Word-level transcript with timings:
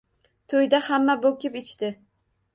Toʻyda 0.53 0.79
hamma 0.87 1.17
boʻkib 1.27 1.61
ichdi 1.63 1.93